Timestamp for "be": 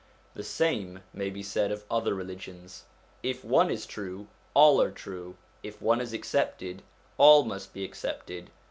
1.29-1.43, 7.71-7.85